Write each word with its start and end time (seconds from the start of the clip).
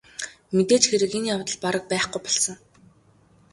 Мэдээж 0.55 0.83
хэрэг 0.87 1.11
энэ 1.17 1.31
явдал 1.33 1.57
бараг 1.63 1.83
байхгүй 1.91 2.21
болсон. 2.23 2.55